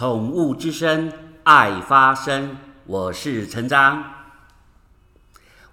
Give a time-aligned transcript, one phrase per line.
[0.00, 4.02] 宠物之声，爱发声，我是陈章。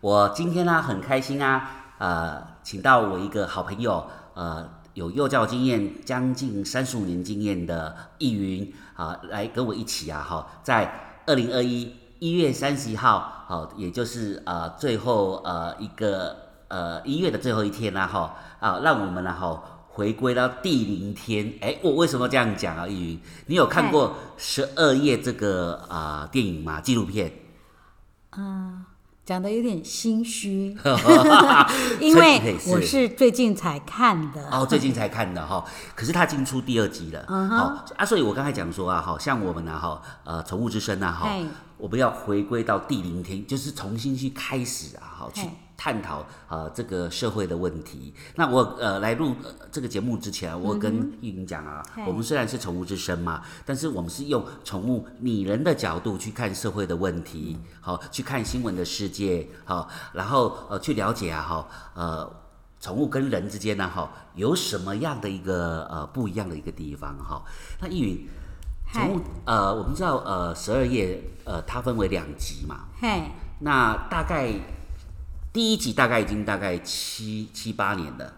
[0.02, 16.36] 我今天呢很开心啊，呃，请到我一个好朋友，呃，有幼教经验将近三十五年经验的易云啊，来跟我一起啊，哈，在二零二一一月三十一号，好，也就是呃最后呃一个
[16.68, 19.64] 呃一月的最后一天啦，哈，啊，让我们呢，哈。
[19.98, 22.88] 回归到第零天，哎，我为什么这样讲啊？
[22.88, 26.80] 玉云，你有看过《十二夜》这个啊电影吗？
[26.80, 27.34] 纪录片？
[28.38, 28.86] 嗯，
[29.26, 30.78] 讲的有点心虚，
[32.00, 34.48] 因为我是最近才看的。
[34.52, 35.66] 哦，最近才看的哈。
[35.96, 37.26] 可是它已经出第二集了。
[37.27, 41.27] 嗯好啊，所以我刚才讲说啊，好像我们呢，哈，呃，宠物之声啊，哈，
[41.80, 45.48] 我们要回归到第零天，就是重新去开始啊，好去。
[45.77, 48.13] 探讨啊这个社会的问题。
[48.35, 49.35] 那我呃来录
[49.72, 62.35] 这个节目之前，我跟玉云讲啊，我们虽然是宠物之声嘛，但是我们是用宠物拟人的角度去看社会的问题，好去看新闻的世界，好，然后呃去了解啊哈呃
[62.80, 67.43] 宠物跟人之间呢哈有什么样的一个呃不一样的一个地方哈。
[67.80, 68.27] 那易云，
[68.91, 74.59] 宠物呃我们知道呃十二页呃它分为两集嘛，嘿，那大概。
[75.58, 78.31] 第一集大概已经大概七七八年了，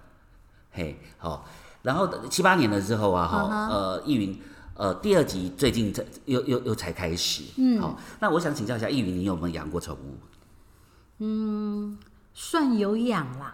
[0.71, 1.45] 嘿，好，
[1.81, 4.41] 然后七八年了之后啊，哈，呃，易云，
[4.73, 10.17] 呃，第二集最近才又又又才开始，嗯，好，那我想请教一下易云，你有没有养过宠物？
[11.17, 11.97] 嗯，
[12.33, 13.53] 算有养啦，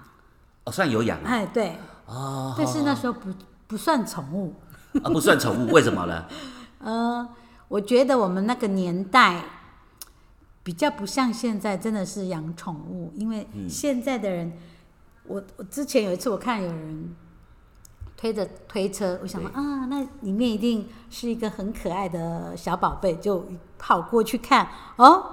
[0.66, 3.33] 哦，算有养，哎，对，哦，但是那时候不
[3.66, 4.53] 不算宠物，
[5.02, 6.25] 啊，不算宠物，为什么呢？
[6.77, 7.27] 呃，
[7.67, 9.44] 我觉得我们那个年代。
[10.66, 14.52] 比较不像现在，真的是养宠物，因为现在的人，
[15.27, 17.16] 我我之前有一次我看有人
[18.17, 25.23] 推着推车，我想说啊，那里面一定是一个很可爱的小宝贝，就跑过去看，哦，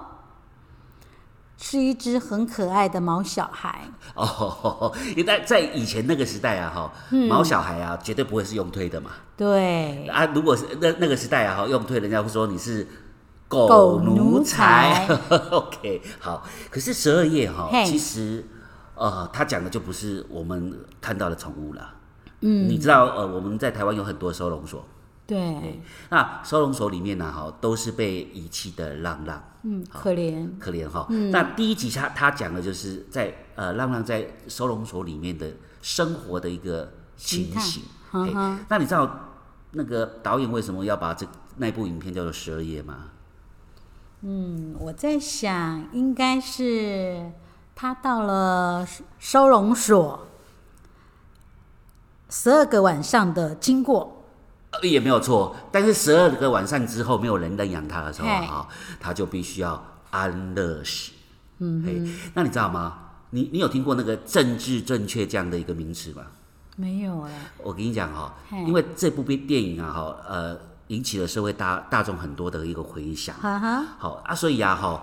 [1.57, 3.87] 是一只很可爱的毛小孩。
[4.15, 6.93] 哦，因为在以前那个时代啊，哈，
[7.27, 9.13] 毛小孩啊，绝对不会是用推的嘛。
[9.35, 10.07] 对。
[10.09, 12.87] 啊，如果是那那个时代啊，哈，用推，人家会说你是。
[13.59, 15.07] 狗奴才，
[15.51, 16.43] OK，好。
[16.71, 18.45] 可是十二夜哈，其实
[18.95, 21.95] 呃，他讲的就不是我们看到的宠物了。
[22.41, 24.85] 嗯，你知道呃，我们在台湾有很多收容所，
[25.27, 25.81] 对，
[26.11, 31.07] 那收容所里面呢，哈，都是被遗弃的浪浪，嗯，可怜，可怜哈。
[31.31, 37.85] 那第一集他他讲的就是在呃浪浪在收容所里面的生活的一个情形。
[38.69, 39.31] 那你知道
[39.73, 41.27] 那个导演为什么要把这
[41.57, 43.05] 那部影片叫做十二夜吗？
[44.25, 47.33] 嗯，我在想，应该是
[47.75, 48.87] 他到了
[49.19, 50.29] 收容所
[52.31, 54.25] 十二个晚上的经过，
[54.83, 55.57] 也没有错。
[55.73, 58.69] 但是十二个晚上之后，没有人认养他的时候啊，
[59.01, 61.11] 他就必须要安乐死。
[61.59, 62.01] 嗯，嘿，
[62.35, 62.99] 那你知道吗？
[63.31, 66.23] 你你有听过那个政治正确这样的一个名词吗？
[66.77, 67.33] 没有哎。
[67.59, 70.72] 我跟你讲哈，因为这部片电影啊，哈，呃。
[70.89, 73.35] 引起了社会大大众很多的一个回响，
[73.99, 75.03] 好啊，所以啊，哈，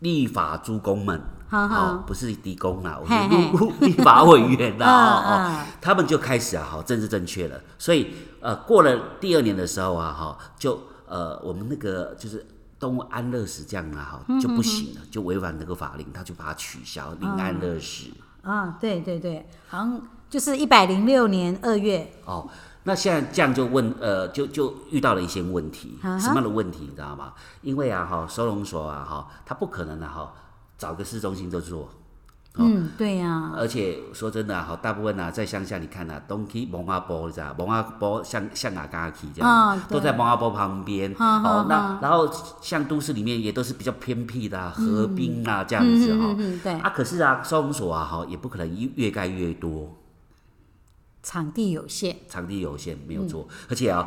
[0.00, 3.46] 立法诸公们，好，不是狄公啦，我们立
[3.86, 12.44] 立法委员啦，哦，他们就开始啊，好，政治正确了，所以呃，过了第二年的时候啊，哈，就呃，我们那个就是
[12.80, 18.06] 动物安乐死这样啊，哈，就不行了，就违反那个法令，他就把它取消，临安乐死。
[18.42, 22.12] 啊，对对对，好像就是一百零六年二月。
[22.24, 22.48] 哦。
[22.86, 27.32] 那现在这样就问，呃，就就遇到了一些问题，什么样的问题，你知道吗？
[27.62, 30.32] 因为啊，哈，收容所啊，哈，他不可能的哈，
[30.76, 31.88] 找个市中心就做。
[32.56, 33.52] 嗯，对呀。
[33.56, 41.10] 而且说真的，哈，大部分啊，在乡下，你看啊，东去蒙阿波，你知道，蒙阿波像像哪嘎去这样，都在蒙阿波旁边。
[41.18, 42.30] 哦，那然后
[42.60, 46.34] 像都市里面也都是比较偏僻的啊河滨啊，这样子哈。
[46.38, 46.74] 嗯对。
[46.74, 49.90] 啊，可是啊，收容所啊，哈，也不可能越越盖越多。
[51.24, 54.06] 场地有限，场地有限没有错，而且啊，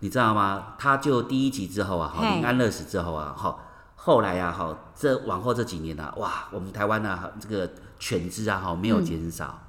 [0.00, 0.74] 你知道吗？
[0.76, 3.56] 他就第一集之后啊，哈临安乐死之后啊，哈
[3.94, 7.70] 后来啊，哈这往后这几年啊，哇，我们台湾呢，这个
[8.00, 9.62] 犬只啊，哈没有减少，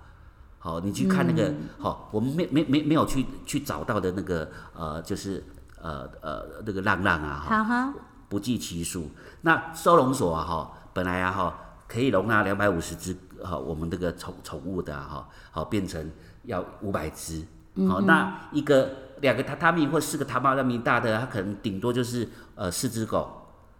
[0.57, 5.45] 好你去看那个，好我们没没没没有去去找到的那个呃，就是
[5.79, 7.93] 呃呃那个浪浪啊，哈，
[8.27, 9.11] 不计其数。
[9.41, 16.11] 那收容所啊，哈本来啊，哈可以容纳两百五十只，哈我们这个宠宠物的哈，好变成。
[16.47, 17.45] 要五百只，
[17.87, 18.89] 好，那一个
[19.21, 23.29] 两个榻榻米或四个榻榻米大的，它可能顶多就是呃四只狗，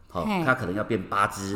[0.09, 1.55] 好，它可能要变八只，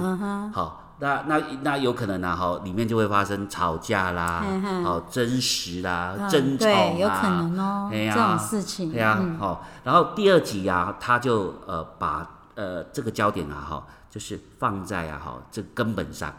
[0.52, 4.44] 好，那那那有可能啊，哈，里面就会发生吵架啦，
[4.84, 9.66] 好，争执啦，争吵对，有可能哦，这种事情，对呀，好。
[9.84, 16.32] 然后第二集啊，他就呃把呃这个焦点啊，哈，就是放在啊，哈，这根本上，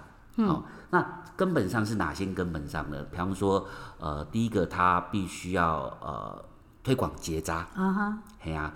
[0.47, 0.63] 好，
[0.93, 1.03] 那
[1.35, 3.03] 根本上是哪些根本上呢？
[3.11, 3.67] 比方说，
[3.99, 6.45] 呃，第一个他必须要呃
[6.83, 8.71] 推广结扎，啊哈，嘿呀，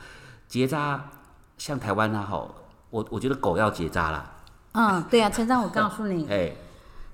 [0.49, 1.05] 结扎，
[1.59, 2.55] 像台湾啊，吼，
[2.89, 4.33] 我我觉得狗要结扎啦。
[4.73, 6.57] 嗯，对啊，陈长，我告诉你，哎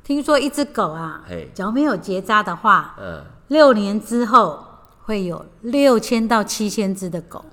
[0.05, 4.65] 听说一只狗啊，哎只要没有结扎的话，呃六年之后
[5.03, 7.45] 会有六千到七千只的狗。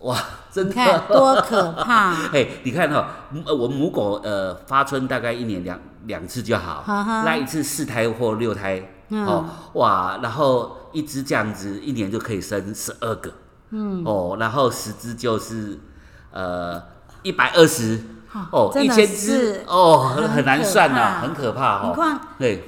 [0.00, 0.16] 哇，
[0.50, 2.14] 真的，看多可怕！
[2.32, 3.08] 嘿，你看哈，
[3.46, 6.84] 我母狗呃发春大概一年两两次就好，
[7.24, 9.44] 那一次四胎或六胎，哦，
[9.74, 13.32] 哇，然后一只这样子一年就可以生十二个，
[13.70, 15.78] 嗯，哦，然后十只就是
[16.32, 16.82] 呃
[17.22, 18.00] 一百二十。
[18.52, 22.20] 哦，一千只哦，很难算呐，很可怕哈。
[22.38, 22.62] 对，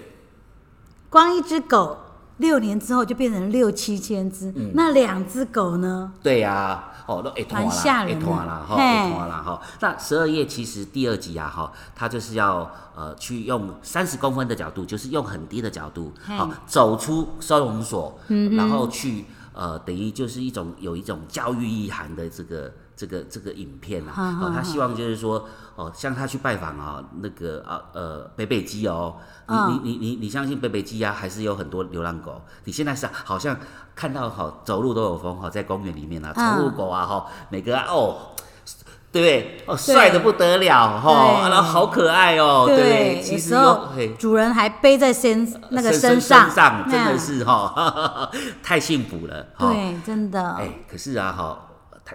[1.09, 1.99] 光一只狗
[2.39, 6.13] 六年之后就变成六七千只，那两只狗呢？
[6.21, 9.63] 对呀，哦，都一团啦，一团啦，哈，一团啦，哈。
[9.81, 18.19] 那十二页其实第二集啊，哈，它就是要呃去用三十公分的角度，就是用很低的角度，好走出收容所，
[18.57, 22.73] 然后去呃等于就是一种有一种教育意涵的这个。
[22.95, 29.17] 这个这个影片啊，哦，他希望就是说，哦，像他去拜访啊，那个啊呃北北基哦，
[29.49, 32.43] 你你你你你相信北北基啊，还是有很多流浪狗？
[32.65, 33.57] 你现在是好像
[33.95, 38.35] 看到哈走路都有风哈，在公园里面啊，宠物狗啊哈，每个哦，
[39.11, 39.65] 对不对？
[39.67, 46.51] 哦，帅的不得了哈，然后好可爱哦，对，其实有主人还背在身那个身上，
[46.89, 48.31] 真的是哈，
[48.63, 50.53] 太幸福了，对，真的。
[50.57, 51.69] 哎，可是啊哈。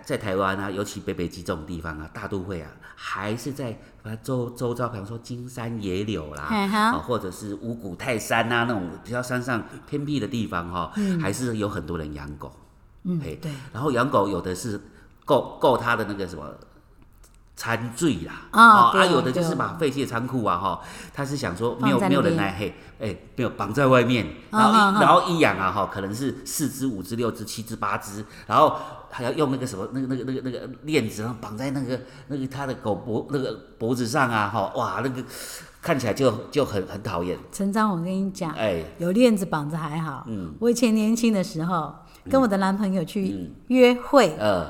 [0.04, 3.78] 在台湾啊，尤其北北基这种地方啊，大都会啊，还是在
[4.24, 10.92] 周周遭，比方说金山野柳啦，啊，或者是五谷泰山啊那种比较山上偏僻的地方哈，
[11.22, 12.52] 还是有很多人养狗。
[13.04, 13.52] 嗯，对。
[13.74, 14.80] 然后养狗有的是
[15.26, 16.50] 够够他的那个什么
[17.56, 20.82] 餐具啦，啊，啊，有的就是把废弃的仓库啊哈，
[21.14, 28.78] 他是想说没有没有人来嘿，哎，没有绑在外面，然后然后一养啊哈，可能是四只、五只、六只、七只、八只，然后。
[29.18, 35.24] 还要用那个什么，那个、那个、那个、那个链子，然后绑在那个、那个他的狗脖那个脖子上啊，哈，哇，那个
[35.82, 37.36] 看起来就就很很讨厌。
[37.52, 40.24] 陈章，我跟你讲，哎，有链子绑着还好。
[40.28, 41.96] 嗯，我以前年轻的时候，
[42.30, 44.68] 跟我的男朋友去约会，嗯，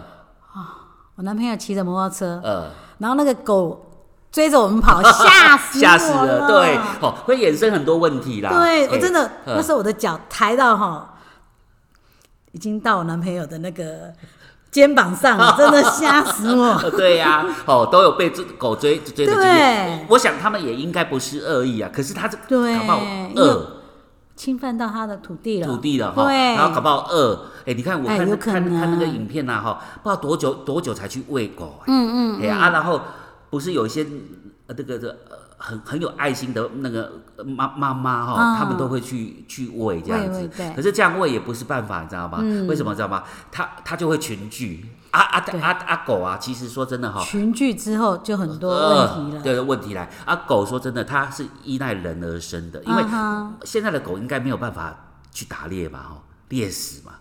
[0.54, 3.86] 啊，我男朋友骑着摩托车，嗯，然后那个狗
[4.32, 8.50] 追着我们跑，吓死 吓死了，对，哦，会衍生很多问题啦。
[8.50, 11.16] 对我真的，那时候我的脚抬到哈。
[12.54, 14.12] 已经到我男朋友的那个
[14.78, 16.78] 肩膀上， 真的吓死我！
[16.96, 20.06] 对呀，哦，都有被这狗追追的经验。
[20.10, 23.02] 我想他们也应该不是恶意啊，可是他这搞不好
[23.36, 23.68] 恶
[24.36, 26.32] 侵犯到他的土地了，土地了哈。
[26.32, 31.80] 然后搞不好饿，哎，你看我看看看那个影片呐，哈，不知道多久多久才去喂狗。
[31.88, 32.42] 嗯嗯。
[32.44, 33.02] 哎啊，然后
[33.50, 34.06] 不是有一些
[34.68, 35.18] 呃这个这。
[35.60, 37.12] 很很有爱心的那个
[37.44, 40.48] 妈妈妈哈，他们都会去去喂这样子。
[40.76, 42.38] 可是这样喂也不是办法，你知道吗？
[42.68, 43.24] 为什么知道吗？
[43.52, 44.88] 它它就会群聚。
[45.10, 49.42] 啊啊啊啊狗啊，其实说真的哈，群聚之后就很多问题了。
[49.42, 50.08] 对，问题来。
[50.26, 53.04] 啊狗说真的，它是依赖人而生的，因为
[53.64, 54.96] 现在的狗应该没有办法
[55.32, 56.06] 去打猎吧？
[56.08, 57.14] 哈，猎死嘛，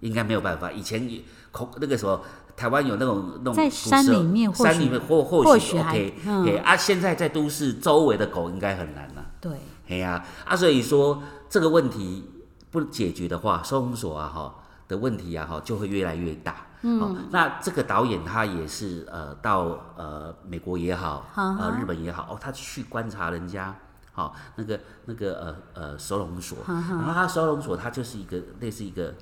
[0.00, 0.70] 应该没有办法。
[0.70, 1.10] 以前
[1.50, 2.20] 恐那个什么。
[2.58, 9.24] 台湾有那种那种在山里面，山里面或或许 OK，啊，现在在都市周围的狗应该很难了。
[9.40, 9.52] 对，
[9.88, 12.28] 哎呀，啊，所以说这个问题
[12.72, 14.52] 不解决的话，收容所啊哈
[14.88, 16.66] 的问题啊哈就会越来越大。
[16.82, 23.72] 嗯，那这个导演他也是呃到呃美国也好，呃日本也好，哦，他去观察人家，
[24.12, 29.14] 好那个那个呃呃收容所，然后他收容所它就是一个类似一个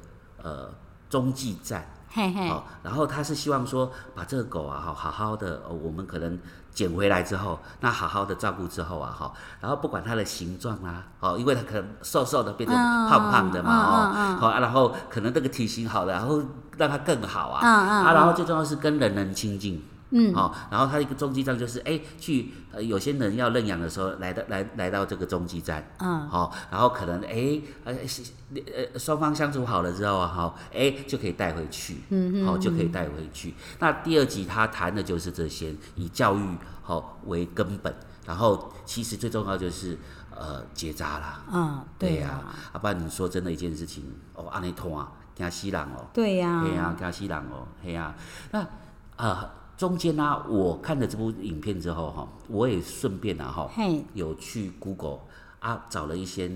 [0.42, 0.70] 呃
[1.10, 1.86] 中继站。
[2.48, 6.38] 好，然后他是希望说把这个狗啊，哈，好好的，哦我们可能
[6.72, 9.30] 捡回来之后，那好好的照顾之后啊，哈，
[9.60, 16.42] 然后不管它的形状啊，哦，因为它可能瘦瘦的变成胖胖的嘛，哦，好，然后可能这个体型好了，然后
[16.78, 19.84] 让它更好啊，啊，然后最重要是跟人人亲近。
[20.10, 33.54] 嗯，哦，然后他一个中继站就是，哎，去呃有些人要认养的时候，来到来来到这个中继站，嗯，好，然后可能哎呃呃双方相处好了之后啊，好，哎就可以带回去，嗯嗯，好就可以带回去。
[33.80, 37.92] 那第二集他谈的就是这些，以教育好为根本，
[38.24, 39.98] 然后其实最重要就是
[40.30, 42.78] 呃结扎啦，嗯，对呀，啊。
[42.78, 48.14] 不然你说真的一件事情，哦阿内痛啊，惊死人哦，对呀，嘿呀惊死人哦，嘿呀，
[48.52, 48.64] 那
[49.16, 49.50] 啊。
[49.76, 53.70] 中间呢，我看了这部影片之后哈，我也顺便啊哈，
[54.14, 55.18] 有去 Google
[55.58, 56.50] 啊找了一些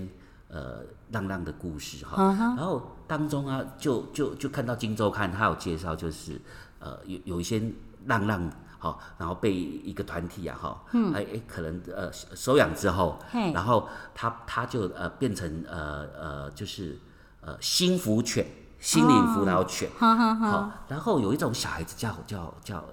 [0.47, 0.79] 呃
[1.11, 2.23] 浪浪的故事哈，
[2.57, 6.41] 然后当中啊就就就看到《金周刊》他有介绍，就是
[6.79, 7.61] 呃有有一些
[8.05, 8.49] 浪浪
[8.79, 13.19] 好，然后被一个团体啊哈，哎哎可能呃收养之后，
[13.53, 16.97] 然后他他就呃变成呃呃就是
[17.41, 18.43] 呃心福犬，
[18.79, 22.83] 心灵辅导犬，好，然后有一种小孩子叫叫叫。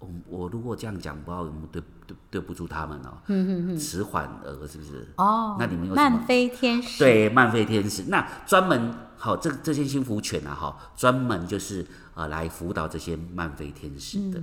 [0.00, 3.18] 我我如果这样讲，不知道有没有对对对不住他们哦。
[3.26, 3.78] 嗯嗯嗯。
[3.78, 5.06] 迟缓儿是不是？
[5.18, 5.56] 哦。
[5.58, 6.10] 那你们有什么？
[6.10, 6.98] 漫飞天使。
[6.98, 8.04] 对，漫飞天使。
[8.08, 14.40] 那专门好，这这些幸福犬啊，哈，专门就是呃来辅导这些漫飞天使的。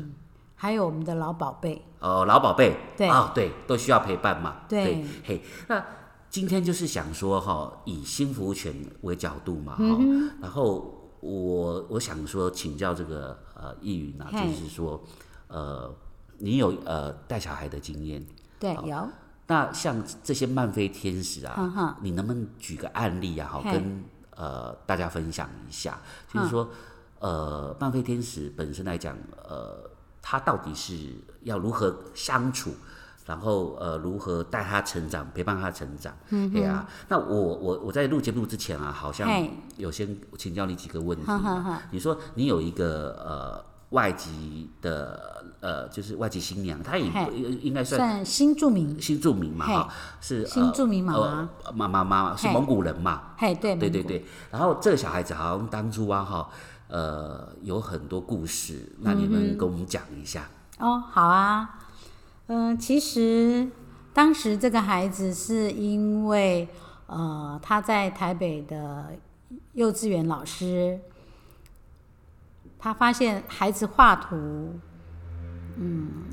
[0.56, 1.84] 还有我们的老宝贝。
[2.00, 2.78] 哦，老宝贝。
[2.96, 3.08] 对。
[3.08, 4.58] 啊，对，都需要陪伴嘛。
[4.70, 5.04] 对。
[5.24, 5.84] 嘿，那
[6.30, 9.84] 今天就是想说哈，以幸福犬为角度嘛，哈，
[10.40, 15.04] 然后我我想说请教这个呃易云啊，就是说。
[15.48, 15.94] 呃，
[16.40, 18.26] 你有呃带小孩的经验？
[18.60, 19.08] 对，有。
[19.50, 23.48] 那像这些漫飞天使啊，你能不能举个案例啊？
[23.50, 24.04] 好，跟
[24.36, 25.98] 呃大家分享一下，
[26.34, 26.70] 就是说，
[27.20, 29.16] 呃，漫飞天使本身来讲，
[29.48, 29.90] 呃，
[30.22, 32.74] 他到底是要如何相处，
[33.26, 36.14] 然后呃，如何带他成长，陪伴他成长？
[36.32, 36.86] 嗯，对啊。
[37.08, 39.30] 那我我我在录节目之前啊，好像
[39.78, 41.24] 有先请教你几个问题。
[41.92, 43.77] 你说你有一个呃。
[43.92, 47.08] 外籍的呃，就是外籍新娘，她也
[47.62, 49.90] 应该算新住民，新住民嘛，哈，
[50.20, 54.26] 是新住民妈妈，妈妈妈是蒙古人嘛，嘿，对，对对对。
[54.52, 56.50] 然后这个小孩子好像当初啊，哈，
[56.90, 60.50] 呃，有很多故事，那你们跟我们讲一下。
[60.80, 61.80] 哦，好啊，
[62.48, 63.70] 嗯，其实
[64.14, 66.68] 当时这个孩子是因为
[67.06, 69.14] 呃，他在台北的
[69.74, 71.00] 幼稚园老师。
[72.80, 74.80] 他发现孩子画图，
[75.78, 76.26] 嗯，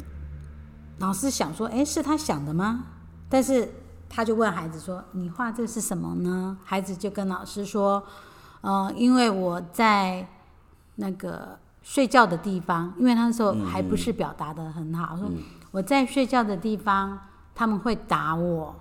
[0.99, 2.85] 老师想说，哎，是他想的吗？
[3.29, 3.69] 但是
[4.09, 8.05] 他就问孩子说：“你画这是什么呢？”孩子就跟老师说
[8.63, 10.29] ：“嗯，因为我在
[10.97, 15.29] 那个睡觉的地方，因为那时候还不是表达的很好，说
[15.71, 17.19] 我在睡觉的地方
[17.55, 18.77] 他们会打我，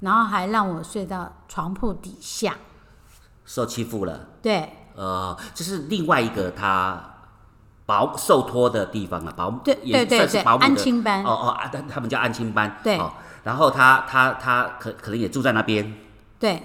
[0.00, 2.56] 然后还让我睡到床铺底下，
[3.44, 4.72] 受欺负了。”对。
[5.02, 7.02] 呃，这是另外一个他
[7.84, 11.24] 保受托的地方了，保对对对对，安亲班。
[11.24, 13.00] 哦哦，他他们叫安亲班，对，
[13.42, 15.92] 然后他他他可可能也住在那边，
[16.38, 16.62] 对，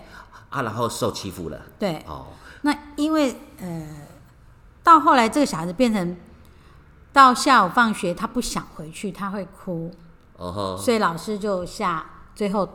[0.52, 2.28] 啊，然后受欺负了，对，哦，
[2.62, 3.88] 那因为呃，
[4.84, 6.16] 到后来这个小孩子变成
[7.12, 9.92] 到下午放学他不想回去，他会哭，
[10.38, 12.70] 哦所以老师就下最后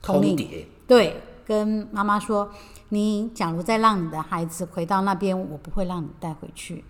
[0.00, 2.48] 通牒，对，跟妈妈说。
[2.94, 6.84] 你假如再让你的孩子回到那边，我不会让你带回去，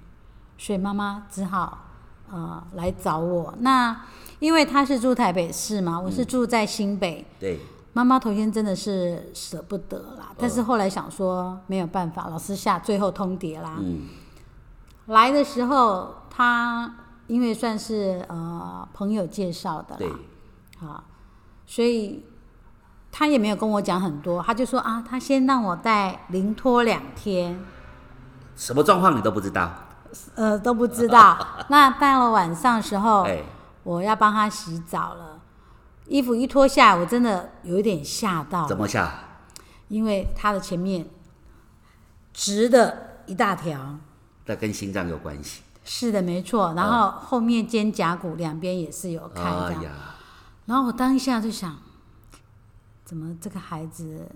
[0.58, 1.86] 所以妈妈只好
[2.30, 3.54] 呃来找我。
[3.60, 4.04] 那
[4.38, 7.26] 因为他是住台北市嘛，我是住在新北。
[7.40, 7.58] 对。
[7.94, 13.76] 妈妈头先真的是舍不得啦，但是后来想说没有办法，老师下最后通牒啦。
[13.80, 14.02] 嗯。
[15.06, 16.94] 来的时候，他
[17.28, 20.18] 因为算是呃朋友介绍的啦，
[20.78, 21.04] 好，
[21.66, 22.24] 所以。
[23.16, 27.64] 他也没有跟我讲很多，他就说啊，他先让我带零托两天，
[28.56, 29.72] 什么状况你都不知道？
[30.34, 31.38] 呃，都不知道。
[31.70, 33.24] 那到了晚上时候，
[33.84, 35.38] 我要帮他洗澡了，
[36.06, 38.66] 衣服一脱下，我真的有一点吓到。
[38.66, 39.08] 怎么吓？
[39.86, 41.06] 因为他的前面
[42.32, 43.96] 直的一大条，
[44.46, 45.62] 那跟心脏有关系。
[45.84, 46.74] 是的，没错。
[46.74, 49.92] 然后后面肩胛骨两边也是有开这样。
[50.66, 51.76] 然后我当下就想。
[53.04, 54.26] 怎么这个孩子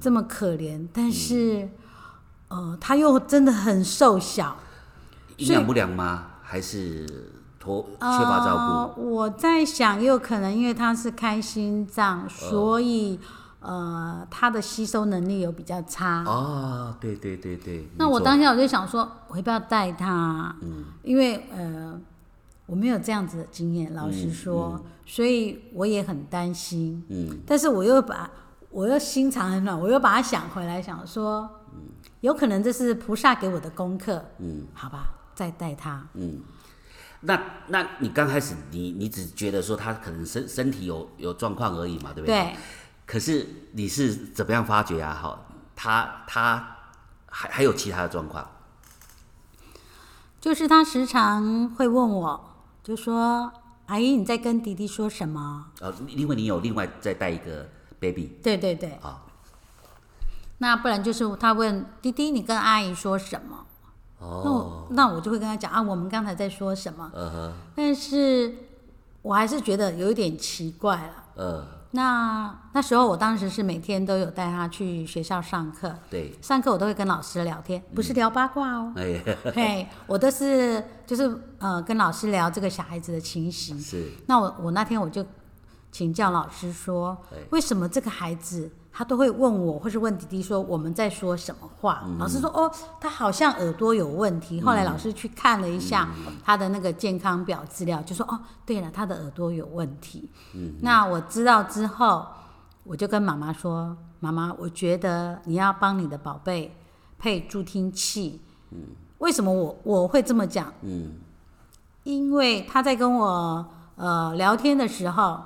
[0.00, 0.86] 这么可怜？
[0.92, 1.68] 但是，
[2.48, 4.56] 呃，他又真的很瘦小，
[5.38, 6.26] 营养不良吗？
[6.42, 7.06] 还是
[7.58, 9.14] 脱缺乏照顾？
[9.14, 13.18] 我在想，有可能因为他是开心脏，所以
[13.60, 16.22] 呃，他的吸收能力有比较差。
[16.24, 17.88] 哦，对对对对。
[17.96, 20.54] 那我当下我就想说，我要不要带他？
[20.60, 21.98] 嗯，因为呃。
[22.66, 27.04] 我没有这样子的经验，老实说，所以我也很担心。
[27.10, 28.30] 嗯，但是我又把
[28.70, 31.80] 我又心肠很软，我又把它想回来，想说，嗯，
[32.22, 34.24] 有可能这是菩萨给我的功课。
[34.38, 36.08] 嗯，好吧，再带他。
[36.14, 36.40] 嗯，
[37.20, 42.34] 那那你刚开始，你你只觉得说他可能身身体有有状况而已嘛，对不对？
[42.34, 42.56] 对。
[43.04, 45.12] 可是你是怎么样发觉啊？
[45.14, 46.76] 好，他他
[47.26, 48.48] 还还有其他的状况，
[50.40, 52.53] 就是他时常会问我。
[52.84, 53.50] 就说
[53.86, 57.66] ：“阿姨，你在跟弟弟说什么？”呃，因为你有另外再带一个
[57.98, 58.38] baby。
[58.42, 58.90] 对对对。
[59.02, 59.22] 啊。
[60.58, 63.64] 那不然就是他问弟弟：“你跟阿姨说什么？”
[64.20, 67.10] 那我那我就会跟他讲啊，我们刚才在说什么？
[67.74, 68.54] 但是
[69.22, 71.24] 我还是觉得有一点奇怪了。
[71.36, 71.66] 嗯。
[71.94, 75.94] 那那时候我当时是每天都有带他去学校上课。
[76.10, 76.36] 对。
[76.42, 78.92] 上课我都会跟老师聊天，不是聊八卦哦。
[78.96, 79.22] 哎。
[79.54, 83.78] 嘿，我都是就是呃跟老师聊这个小孩子的情形。
[83.80, 84.10] 是。
[84.26, 85.24] 那我我那天我就
[85.94, 87.16] 请教老师说，
[87.50, 88.68] 为什么这个孩子？
[88.90, 92.04] 他都会问我，或是问弟弟说我们在说什么话。
[92.18, 92.68] 老师说哦，
[93.00, 94.60] 他好像耳朵有问题。
[94.60, 96.08] 后来老师去看了一下
[96.44, 100.28] 他的那个健康表资料，就说哦，对了，他的耳朵有问题。
[100.80, 102.26] 那我知道之后，
[102.82, 106.76] 我就跟妈妈说，妈妈，我觉得你要帮你的宝贝
[107.20, 108.40] 配助听器。
[109.18, 110.72] 为什么我我会这么讲？
[110.82, 111.12] 嗯，
[112.02, 115.40] 因为他在跟我呃聊天的时候，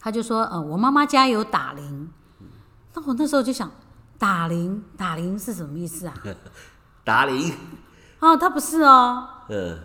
[0.00, 2.10] 他就说，呃，我妈妈家有打铃。
[2.94, 3.70] 那我那时候就想，
[4.18, 6.14] 打铃打铃是什么意思啊？
[7.04, 7.52] 打铃？
[8.18, 9.28] 哦，他不是哦。
[9.48, 9.78] 嗯。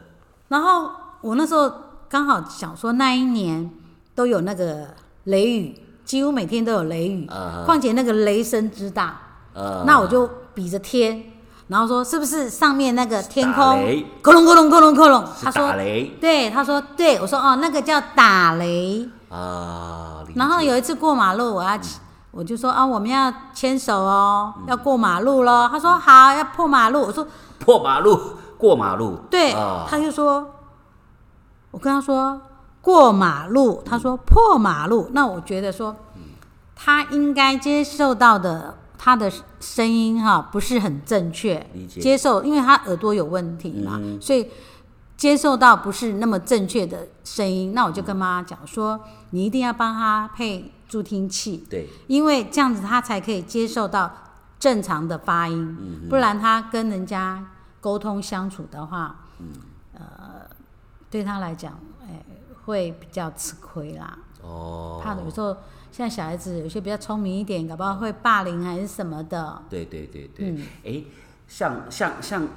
[0.47, 0.91] 然后
[1.21, 1.71] 我那时候
[2.07, 3.69] 刚好想说，那一年
[4.13, 4.87] 都有那个
[5.25, 7.27] 雷雨，几乎每天都有雷雨。
[7.65, 9.19] 况且那个雷声之大。
[9.85, 11.23] 那我就比着天，
[11.67, 13.63] 然后说是不是上面那个天空？
[14.23, 15.25] 咕隆咕隆咕隆咕隆。
[15.41, 16.15] 他说雷。
[16.21, 19.09] 对，他说对，我说哦，那个叫打雷。
[19.35, 20.23] 啊。
[20.35, 21.77] 然后有一次过马路，我要。
[22.37, 25.69] 我就说啊，我们要牵手哦，要过马路喽。
[25.71, 27.03] 他说好，要破马路。
[27.03, 27.25] 我说
[27.59, 28.19] 破马路，
[28.57, 29.17] 过马路。
[29.31, 29.53] 对，
[29.87, 30.45] 他就说，
[31.71, 32.41] 我跟他说
[32.81, 35.07] 过马路，他说破马路。
[35.13, 35.95] 那我觉得说，
[36.75, 44.51] 他应该接受到的他的声音哈不是很正确，接受，因为他耳朵有问题嘛，所以
[45.17, 47.73] 接受到不是那么正确的声音。
[47.73, 48.99] 那我就跟妈妈讲说，
[49.31, 50.71] 你一定要帮他配。
[50.87, 54.09] 助听器，对，因为这样子他才可以接受到
[54.59, 57.43] 正常的发音，不然他跟人家
[57.81, 59.25] 沟通相处的话，
[59.95, 60.45] 呃，
[61.09, 61.73] 对他来讲，
[62.07, 62.23] 哎，
[62.65, 64.15] 会比较吃亏啦。
[64.43, 65.57] 哦，怕有时候
[65.91, 69.59] 现在小孩子有些比较聪明一点，搞不好会霸凌还是什么的。
[69.67, 71.03] 对对对对，嗯，哎，
[71.47, 72.47] 像像像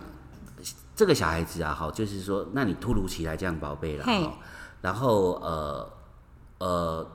[0.99, 4.05] 这个小孩子啊，好，就是说，那你突如其来这样宝贝了，
[4.81, 5.89] 然后呃
[6.59, 7.11] 呃。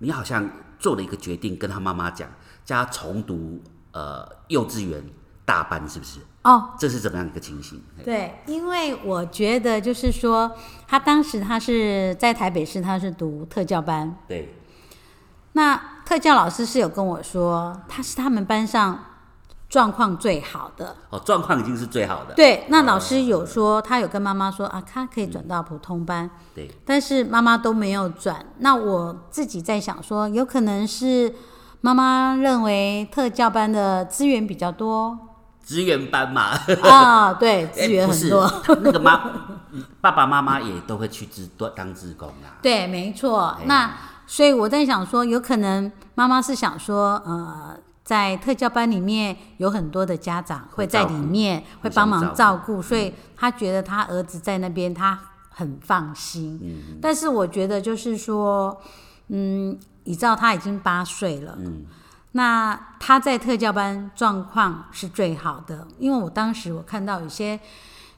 [0.00, 2.30] 你好像做了一个决定，跟他妈妈讲，
[2.64, 5.04] 叫他重读呃幼稚园
[5.44, 6.20] 大班，是不是？
[6.44, 7.82] 哦，这是怎么样一个情形？
[8.04, 14.16] 对，因为我觉得就是说，他当时他是在台北市，他是读特教班。
[14.28, 14.54] 对。
[15.54, 19.04] 那特教老师是有跟我说，他是他们班上。
[19.68, 22.32] 状况最好的哦，状况已经是最好的。
[22.34, 26.30] 对，那老师有说，他有跟妈妈说啊，他可以转到普通班。
[26.54, 28.46] 对，但是妈妈都没有转。
[28.60, 31.34] 那我自己在想说，有可能是
[31.82, 35.18] 妈妈认为特教班的资源比较多。
[35.62, 36.58] 资源班嘛。
[36.84, 38.50] 啊，对， 资源很多。
[38.80, 39.20] 那个妈，
[40.00, 42.56] 爸爸妈妈也都会去自当职工啊。
[42.62, 43.54] 对，没错。
[43.66, 43.90] 那
[44.26, 47.76] 所以我在想说，有可能妈妈是想说，呃。
[48.08, 56.58] 在特教班里面有很多的家长会在里面会帮忙照顾，所以他觉得他儿子在那边他很放心。
[56.62, 58.80] 嗯，但是我觉得就是说，
[59.26, 61.84] 嗯，你知道他已经八岁了，嗯，
[62.32, 67.60] 那他在特教班状况是最好的，因为我当时我看到有些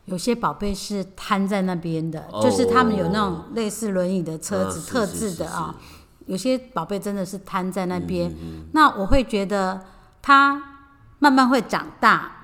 [0.04, 5.74] 有些宝贝是瘫在那边的，就是他们有那种类似轮椅的车子特制的啊。
[6.30, 8.32] 有些宝贝真的是瘫在那边，
[8.72, 9.84] 那我会觉得
[10.22, 10.62] 他
[11.18, 12.36] 慢慢会长大，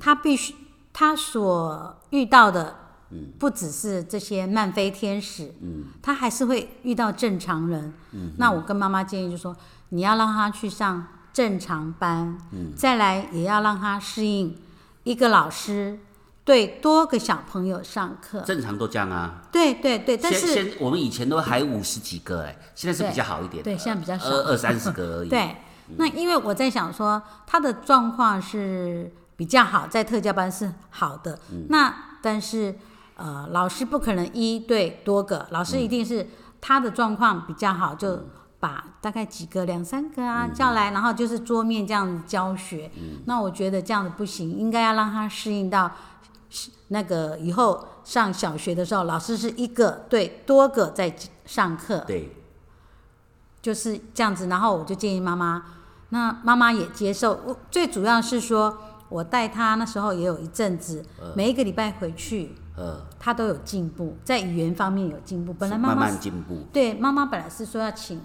[0.00, 0.54] 他必须
[0.94, 2.74] 他所遇到的
[3.38, 5.52] 不只是这些漫飞天使，
[6.00, 7.92] 他还是会遇到正常人。
[8.38, 9.54] 那我跟妈妈建议就说，
[9.90, 12.38] 你要让他去上正常班，
[12.74, 14.56] 再来也要让他适应
[15.02, 15.98] 一个老师。
[16.44, 19.40] 对，多个小朋友上课，正常都这样啊。
[19.50, 23.64] 对对对，但是现我们以前都还五十几个哎，现在是比较好一点。
[23.64, 25.28] 对，现在比较少，二二三十个而已。
[25.32, 25.56] 对，
[25.96, 31.38] 那因为我在想说，他的状况是比较好，在特教班是好的。
[31.70, 32.74] 那但是
[33.16, 36.28] 呃，老师不可能一对多个，老师一定是
[36.60, 38.20] 他的状况比较好，就
[38.60, 42.90] 把大概几个两三个啊叫来，然后就是桌面这样子教学。
[43.24, 45.90] 那我觉得这样子不行，应该要让他适应到。
[46.94, 51.12] 那个以后上小学的时候，老师是一个对多个在
[51.44, 52.30] 上课，对，
[53.60, 54.46] 就是这样子。
[54.46, 55.60] 然后我就建议妈妈，
[56.10, 57.40] 那妈妈也接受。
[57.44, 58.78] 我最主要是说，
[59.08, 61.04] 我带他那时候也有一阵子，
[61.34, 65.52] 每一个礼拜回去，呃，他都有进步，在语言方面有进步。
[65.52, 68.22] 本来妈妈慢慢进步，对，妈妈本来是说要请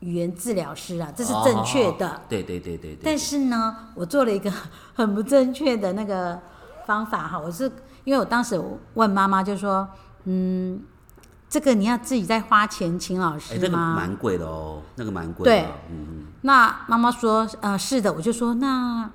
[0.00, 2.22] 语言治疗师啊，这是正确的。
[2.28, 2.98] 对对对对。
[3.04, 4.52] 但是呢，我做了一个
[4.94, 6.40] 很不正确的那个。
[6.86, 7.70] 方法哈，我是
[8.04, 8.60] 因为我当时
[8.94, 9.88] 问妈妈就说，
[10.24, 10.82] 嗯，
[11.48, 13.94] 这个你要自己再花钱请老师哎，那个吗？
[13.96, 19.10] 蛮贵的哦，那个蛮贵对的，嗯嗯，那妈妈说，呃，是的，我就说那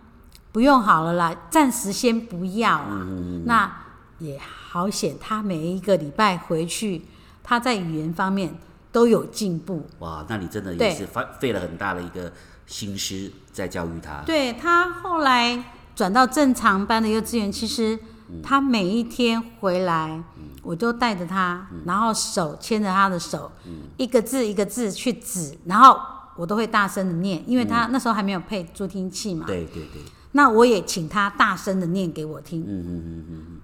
[0.51, 2.87] 不用好了啦，暂时先不要啦。
[2.89, 3.71] 嗯那
[4.19, 7.05] 也好险，他每一个礼拜回去，
[7.43, 8.55] 他在语言方面
[8.91, 9.85] 都有进步。
[9.99, 12.31] 哇，那你真的也是费费了很大的一个
[12.65, 15.61] 心思在教育他，对他后来
[15.93, 17.99] 转到正常班的幼稚园，其实
[18.43, 20.23] 他每一天回来，
[20.63, 23.51] 我都带着他，然后手牵着他的手，
[23.97, 25.99] 一个字一个字去指，然后
[26.35, 29.45] 我都会大声的念，因为他那时候还没有配助听器嘛。
[29.45, 30.01] 对对对，
[30.33, 32.61] 那我也请他大声的念给我听。
[32.61, 33.61] 嗯嗯嗯嗯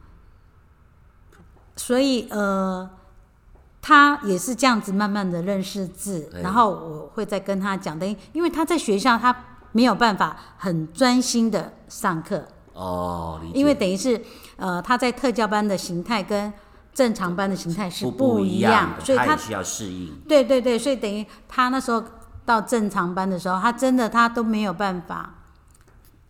[1.76, 2.88] 所以呃，
[3.82, 9.36] 他也是这样子慢慢的认识字，对然后我会再跟他讲，等于因为他在学校他
[9.72, 14.22] 没有办法很专心的上课，哦，因为等于是
[14.62, 16.54] 呃他在特教班的形态跟
[16.94, 22.04] 正常班的形态是不不一一样，的所以他他也需要适应，对对对，所以等于他那时候
[22.46, 25.36] 到正常班的时候，他真的他都没有办法。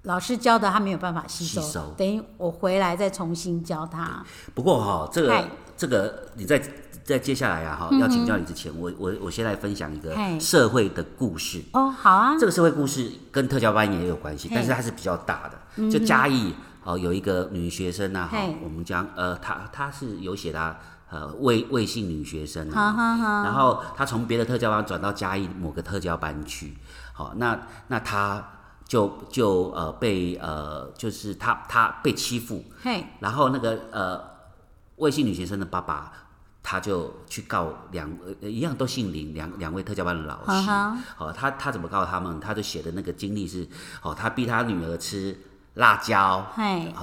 [0.04, 4.26] 老师教的他没有办法吸收，吸收等于我回来再重新教他。
[4.56, 5.46] 不过哈、这个
[5.78, 6.60] 这个你在
[7.04, 11.62] 在接下来啊哈、要请教你之前，我我我先来分享一个社会的故事。
[11.74, 15.90] 哦，好啊，这个社会故事跟特教班也有关系，但是它是比较大的。
[15.92, 16.52] 就嘉义
[16.84, 20.78] 哦，有一个女学生啊，哈嘿，我们将呃，她她是有写她
[21.10, 26.78] 呃魏魏姓女学生哈啊，哈哈，然后她从别的特教班转到嘉义某个特教班去，
[27.14, 28.44] 好，那那她
[28.86, 34.22] 就就呃被呃就是她她被欺负，嘿，然后那个呃
[34.96, 36.12] 魏姓女学生的爸爸。
[36.64, 40.52] 他就去告两呃一样都姓林，两两位特教班的老师。
[40.68, 42.40] 哈哈，哦，他他怎么告他们？
[42.40, 43.68] 他就写的那个经历是，
[44.04, 45.36] 哦，他逼他女儿吃
[45.76, 46.46] 辣椒，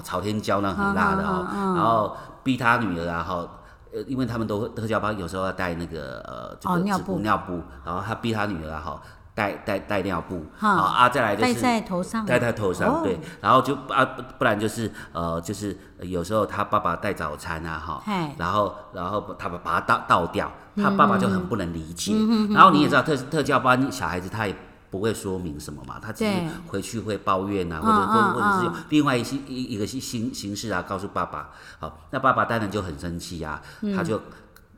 [0.04, 3.46] 朝天椒那很辣的哦，然后逼他女儿啊，哈、
[3.92, 7.18] 呃，因为他们都特教班有时候要带那个呃这个纸哦尿布。
[7.20, 9.00] 尿布，然后他逼他女儿啊，哈，
[9.34, 10.76] 带带带尿布，哈。
[10.76, 13.00] 好啊，再来就是戴是在头上，戴在头上，哦。
[13.02, 18.02] 对，然后就啊不不然就是呃就是呃有时候他爸爸带早餐啊哈，
[18.36, 22.12] 然后然后他把把它倒倒掉，他爸爸就很不能理解。
[22.14, 24.54] 嗯然后你也知道特特教班小孩子他也
[24.90, 26.32] 不会说明什么嘛，他只是
[26.66, 28.64] 回去会抱怨啊，或者嗯或者或者是嗯。
[28.64, 33.62] 用另外一些一一个形形形式啊告诉爸爸，好，那爸爸当然就很生气啊，
[33.94, 34.20] 他就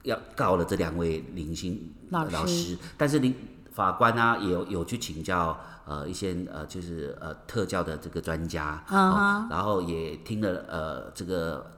[0.02, 2.76] 要告了这两位零星老师。
[2.96, 3.34] 但是零
[3.72, 8.82] 法官啊也有有去请教呃一些呃就是呃特教的这个专家，
[9.50, 11.70] 然后也听了呃这个。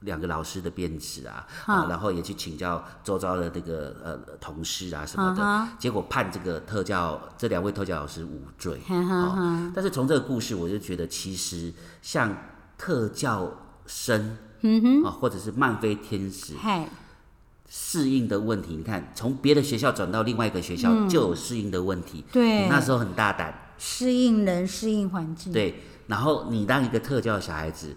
[0.00, 8.80] 两个老师的辩词啊，啊，然后也去请教周遭的那个呃同事啊什么的，嗯结果判这个特教这两位特教老师无罪。
[9.74, 12.36] 但是从这个故事，我就觉得其实像
[12.76, 13.52] 特教
[13.86, 16.54] 生，嗯哼，啊，或者是漫飞天使，
[17.68, 22.24] 适应的问题，你看从别的学校转到另外一个学校就有适应的问题。
[22.32, 27.94] 对，那时候很大胆，适应人，适应环境，对，然后你当一个特教小孩子，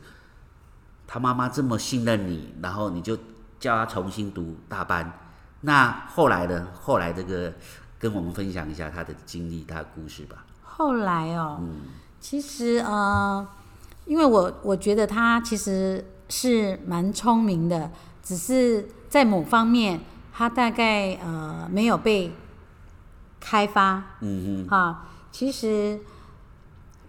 [1.13, 3.17] 他妈妈这么信任你，然后你就
[3.59, 5.11] 叫他重新读大班。
[5.59, 6.69] 那后来呢？
[6.73, 7.51] 后来这个
[7.99, 10.45] 跟我们分享一下他的经历、他的故事吧。
[10.63, 11.81] 后来哦，嗯
[12.21, 13.45] 其实呃，
[14.05, 17.91] 因为我我觉得他其实是蛮聪明的，
[18.23, 19.99] 只是在某方面
[20.31, 22.33] 他大概呃没有被
[23.41, 25.07] 开发嗯哼哈。
[25.29, 25.99] 其实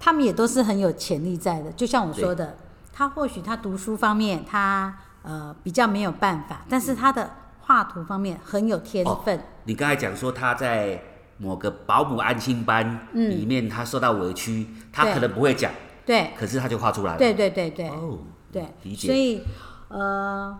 [0.00, 2.56] 他们也都是很有潜力在的，就像我说的，
[2.92, 9.38] 他或许他读书方面他呃比较没有办法，但是他的画图方面很有天分。
[9.38, 11.02] 哼，你刚才讲说他在
[11.38, 15.72] 某个保姆安心班里面，他受到委屈，他可能不会讲，
[16.04, 17.18] 对可是他就画出来了。
[17.18, 17.88] 对对对对。
[17.88, 18.18] 哦，
[18.52, 19.42] 对，理解所以
[19.88, 20.56] 呃，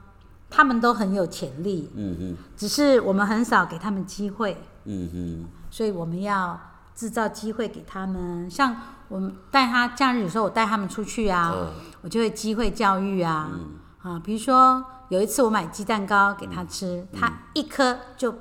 [0.48, 6.58] 他们都很有潜力，嗯哼，只是我们很少给他们机会，嗯哼，所以我们要
[6.94, 8.50] 制造机会给他们。
[8.50, 8.76] 像
[9.12, 11.70] 我们带他假日有时候我带他们出去啊，呃
[12.00, 14.12] 我就会机会教育啊，嗯。
[14.14, 17.20] 啊，比如说有一次我买鸡蛋糕给他吃，嗯。
[17.20, 18.32] 他一颗就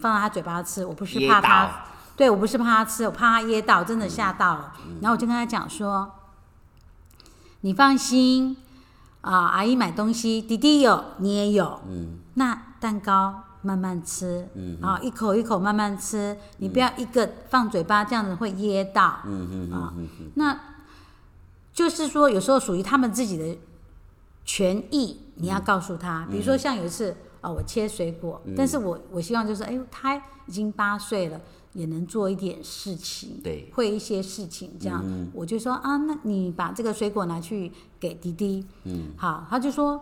[0.00, 1.70] 放到他嘴巴吃，我不是怕他，
[2.16, 4.72] 对我不是怕他吃，我怕他噎到，真的吓到了。
[4.84, 4.98] 嗯。
[5.00, 6.10] 然后我就跟他讲说，
[7.60, 8.56] 你放心
[9.20, 12.18] 啊，阿姨买东西，弟弟有，你也有，嗯。
[12.34, 19.18] 那蛋糕慢慢吃，嗯啊，一口一口慢慢吃，你不要一个放嘴巴，这样子会噎到。
[19.24, 20.58] 嗯嗯啊嗯，那
[21.72, 23.58] 就是说，有时候属于他们自己的
[24.44, 26.26] 权益，你要告诉他。
[26.30, 31.40] 比如说像有一次，哦，我切水果，但是我我希望就是，哎呦，他已经八岁了，
[31.74, 40.00] 也能做一点事情，对，会一些事情，这样，我就说啊，那你把这个水果拿去给弟弟，嗯，好，他就说，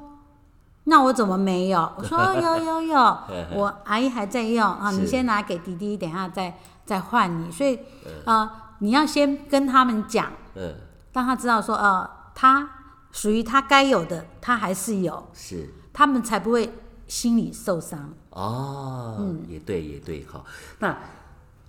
[0.85, 1.81] 那我怎么没有？
[1.97, 3.19] 我说有有有，
[3.55, 7.79] 我阿姨还在用啊，你先拿给弟弟，等下再再换你，所以
[8.25, 10.75] 啊，你要先跟他们讲，嗯，
[11.13, 12.69] 让他知道说，呃，他
[13.13, 16.73] 属于他该有的，他还是有，是，他们才不会
[17.07, 18.13] 心里受伤。
[18.31, 20.45] 哦，嗯，也对也对，好，
[20.79, 20.97] 那。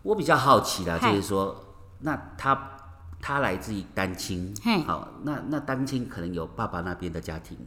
[0.06, 1.56] 我比较好奇的，就是说，
[2.02, 2.56] 那他
[3.20, 4.54] 他来自于单亲，
[4.86, 7.58] 好，那那单亲可能有爸爸那边的家庭，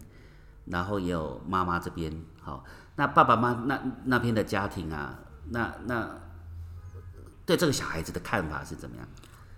[0.70, 2.64] 然后也有妈妈这边，好，
[2.96, 5.14] 那爸爸妈那那边的家庭啊，
[5.50, 6.09] 那那
[7.44, 9.07] 对这个小孩子的看法是怎么样？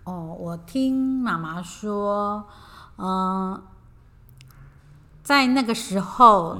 [0.04, 2.46] 哦，我听妈妈说，
[2.96, 3.62] 嗯，
[5.22, 6.58] 在那个时候，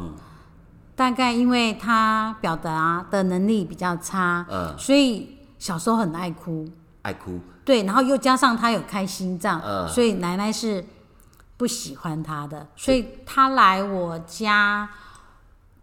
[0.95, 5.37] 大概因为他表达的能力比较差，嗯，所以。
[5.61, 6.67] 小时候很爱哭，
[7.03, 10.83] 爱哭，对，然后又加上他有开心脏，所以奶奶是
[11.61, 14.89] 不喜欢他的，所以他来我家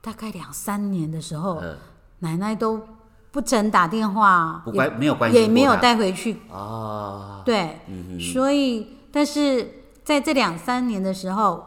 [0.01, 1.61] 大概两三年的时候，
[2.21, 2.81] 奶奶都
[3.29, 6.41] 不曾打电话，不关没有关系，也没有带回去。
[6.49, 7.79] 哦，对，
[8.19, 9.69] 所以但是
[10.03, 11.63] 在这两三年的时候，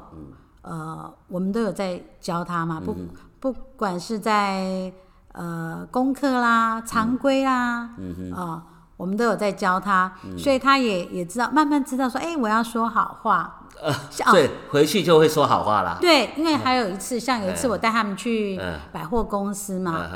[0.62, 2.96] 呃，我们都有在教他嘛，不
[3.38, 4.92] 不管是在。
[5.32, 7.88] 呃，功课啦，常规啦，
[8.34, 8.66] 啊，
[9.00, 13.62] 我们都有在教他，所以他也也知道，慢慢知道说，哎，我要说好话，
[14.10, 15.96] 所以回去就会说好话啦。
[15.98, 18.60] 对，因为还有一次，像有一次我带他们去
[18.92, 20.06] 百货公司嘛，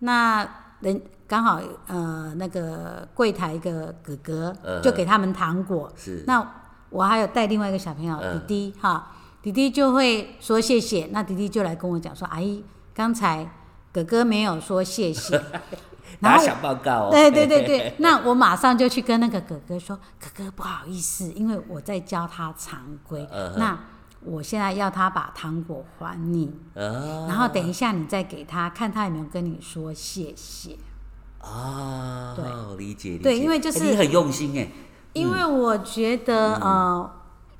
[0.00, 0.46] 那
[0.80, 6.46] 人刚好呃那个柜台一个哥哥就给他们糖果，是，那
[6.90, 12.62] 我还有带另外一个小朋友弟弟哈，弟弟就会说谢谢，那弟弟就来跟我讲说，阿姨
[12.94, 13.50] 刚才。
[13.92, 15.36] 哥哥没有说谢谢，
[16.18, 17.08] 拿小报告哦。
[17.10, 23.78] 对对对对， 那我马上就去跟那个哥哥说：“哥哥不好意思，因为我在教他常规，那
[24.22, 30.76] 我现在要他把糖果还你，然后等一下你再给他，看他有没有跟你说谢谢。”
[31.40, 33.22] 啊，对，理解理解。
[33.22, 34.68] 对，因为就是你很用心哎。
[35.12, 37.10] 因为我觉得呃，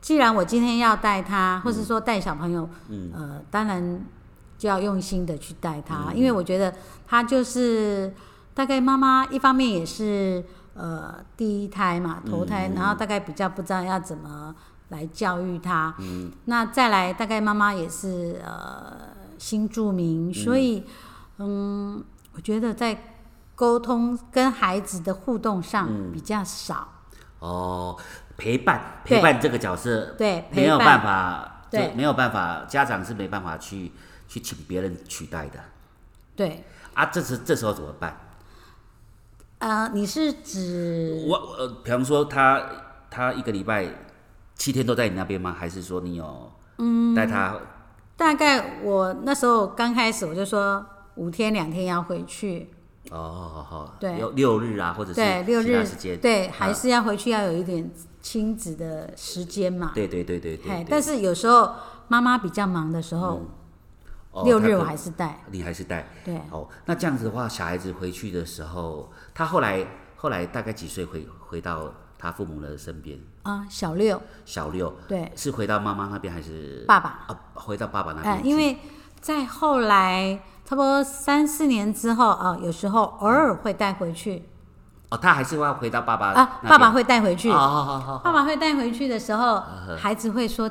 [0.00, 2.68] 既然我今天要带他，或是说带小朋友，
[3.14, 4.04] 呃，当然。
[4.60, 6.70] 就要用心的去带他，因为我觉得
[7.06, 8.12] 他就是
[8.54, 14.54] 大概妈妈一方面也是呃第一胎嘛，头胎，然后大概比较不知道要怎么
[14.88, 15.94] 来教育他。
[15.98, 18.96] 嗯，那再来大概妈妈也是呃
[19.38, 20.84] 新住民，所以
[21.38, 22.02] 嗯，
[22.34, 23.14] 我觉得在
[23.54, 26.88] 沟通跟孩子的互动上比较少。
[27.38, 27.96] 哦，
[28.36, 33.92] 陪伴陪伴这个角色对没有办法，对没有办法，家长是没办法去。
[34.30, 35.58] 去请别人取代的，
[36.36, 38.16] 对啊，这是这时候怎么办？
[39.61, 42.62] 呃，你是指我呃，比方说他
[43.11, 43.87] 他一个礼拜
[44.55, 45.55] 七天都在你那边吗？
[45.57, 47.55] 还是说你有嗯带他？
[48.16, 50.85] 大概我那时候刚开始我就说
[51.16, 52.70] 五天两天要回去。
[53.11, 57.90] 哦，好好，对，六六日啊，或者是对六日时间，对，还是要回去要有一点
[58.23, 59.92] 亲子的时间嘛。
[59.94, 60.87] 对对对对对。
[60.88, 61.70] 但是有时候
[62.09, 63.42] 妈妈比较忙的时候。
[64.45, 66.40] 六日我还是带，你还是带，对。
[66.51, 69.85] 哦，那这样子的话，小孩子回去的时候，他后来
[70.16, 73.19] 后来大概几岁回回到他父母的身边？
[73.43, 74.23] 啊，小六。
[74.45, 77.25] 小六，对，是回到妈妈那边还是爸爸？
[77.27, 78.35] 啊，回到爸爸那边。
[78.35, 78.79] 哎，因为
[79.21, 84.49] 在后来差不多三四年之后啊，有时候偶尔会带回去。
[85.11, 87.51] 哦，他还是要回到爸爸啊，爸爸会带回去。
[87.51, 88.19] 好好好好。
[88.19, 89.61] 爸爸会带回去的时候，
[89.99, 90.71] 孩子会说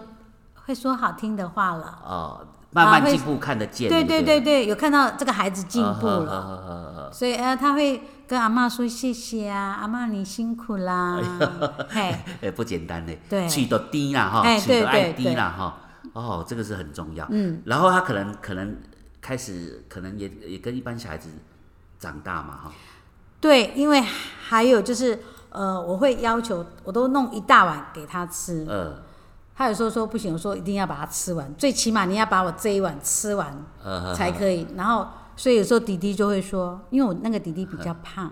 [0.65, 1.99] 会说好听的话了。
[2.05, 2.47] 哦。
[2.71, 4.39] 慢慢进步看得见，对对对？
[4.41, 11.19] 对，有看到这个孩子进步了，所以呃他会跟阿妈说谢谢啊，阿妈你辛苦啦，
[11.89, 15.77] 嘿， 哎不简单嘞，对，取得低啦哈，取得爱低啦哈，
[16.13, 18.75] 哦这个是很重要，嗯，然后他可能可能
[19.19, 21.27] 开始可能也也跟一般小孩子
[21.97, 22.71] 长大嘛哈，
[23.41, 25.17] 对，因为还有就是
[25.49, 28.95] 呃我会要求我都弄一大碗给他吃，嗯。
[29.59, 33.53] 他有时候说不行，我说一定要把它吃完，最起码你要把我这一碗吃完
[34.15, 34.65] 才可以。
[34.77, 38.31] 然后，所以有时候弟弟就会说，因为我那个弟弟比较胖，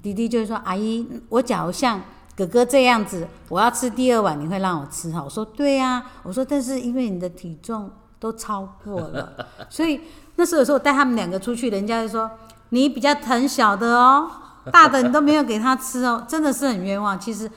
[0.00, 2.00] 弟弟就会说：“阿姨，我假如像
[2.36, 9.32] 哥哥这样子，我要吃第二碗，你会让我吃哈？”我说：“对呀。”我说：“但是因为你的体重都超过了，
[9.68, 10.00] 所以
[10.36, 12.30] 那时候有时候我带他们两个出去，人家就说
[12.68, 14.30] 你比较疼小的哦，
[14.70, 17.18] 大的你都没有给他吃哦，真的是很冤枉。
[17.18, 17.50] 其实。”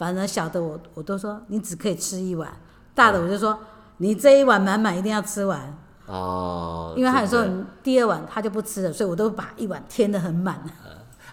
[0.00, 2.50] 反正小的我我都说你只可以吃一碗，
[2.94, 3.58] 大的我就说
[3.98, 6.94] 你这一碗满满一定要吃完哦。
[6.96, 7.44] 因为他有时候
[7.82, 10.54] 第二碗他就不吃了，所以我都把一碗填的很满。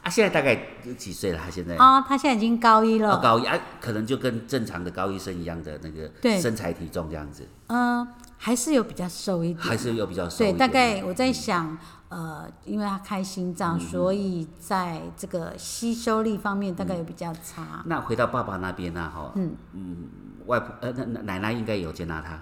[0.03, 0.53] 啊，现在大概
[0.97, 1.39] 几岁了？
[1.41, 3.17] 他现在啊，他现在已经高一了。
[3.19, 7.47] 高一啊，可能就跟正常的高一生一样的那个身材体重这样子。
[7.67, 8.06] 嗯，
[8.38, 10.39] 还是有比较瘦一点，还是有比较瘦。
[10.39, 11.77] 对，大概我在想，
[12.09, 17.83] 呃，因为他开心脏，所以在这个吸收力方面大概也比较差。
[17.85, 19.11] 那回到爸爸那边呢？
[19.13, 19.97] 哈，嗯嗯，
[20.45, 22.39] 外婆呃，那奶奶应该有接纳他。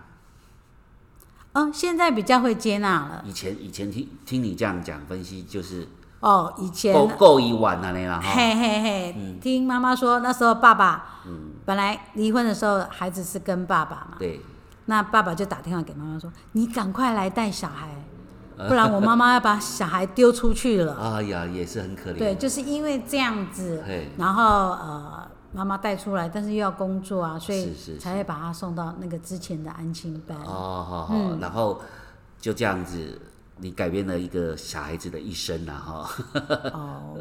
[1.53, 3.23] 嗯，现在比较会接纳了。
[3.25, 5.87] 以前以前听听你这样讲分析就是。
[6.21, 14.41] 哦，以前够够一晚了那啦，嘿嘿嘿，听妈妈说那时候爸爸，嗯本来离婚的时候孩子是跟爸爸嘛，对，
[14.85, 17.89] 那爸爸就打电话给妈妈说，你赶快来带小孩，
[18.67, 20.95] 不然我妈妈要把小孩丢出去了。
[20.95, 22.17] 哎呀，也是很可怜。
[22.17, 23.83] 对，就是因为这样子，
[24.17, 30.37] 然后呃，妈妈带出来，但是又要工作啊，所以才会把他送到那个之前的安亲班。
[30.39, 31.81] 哦，好好，然后
[32.39, 33.19] 就这样子。
[33.57, 36.09] 你改变了一个小孩子的一生了哈。
[36.75, 37.17] 哦，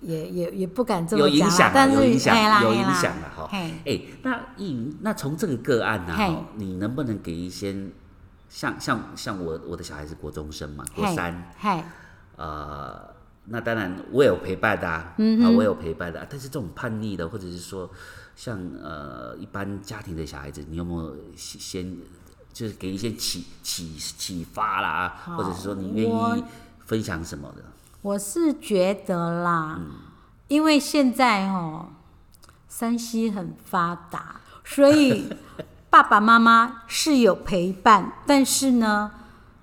[0.00, 3.48] 也也也不敢这么讲，有影响但有影响，有影响了哈。
[3.52, 6.12] 哎，那一那从这个个案呢，
[6.56, 7.72] 你能不能给一些
[8.56, 11.84] 像像像我我的小孩是国中生嘛，国三，嗨
[12.36, 13.14] 呃，
[13.44, 17.90] 那当然我有陪伴的啊，啊我有陪伴的，但是这种叛逆的，或者是说
[18.34, 21.98] 像呃一般家庭的小孩子，你有没有先？
[22.50, 26.44] 就是给一些启启启发啦，或者是说你愿意
[26.86, 27.62] 分享什么的？
[28.00, 29.90] 我是觉得啦，嗯
[30.48, 31.90] 因为现在哦，
[32.66, 35.30] 山西很发达，所以
[35.90, 39.10] 爸爸妈妈是有陪伴，但是呢，